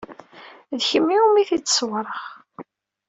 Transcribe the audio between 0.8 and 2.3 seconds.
kemm umi t-id-ssewweɣ.